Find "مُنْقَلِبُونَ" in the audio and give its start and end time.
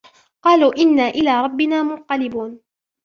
1.83-2.59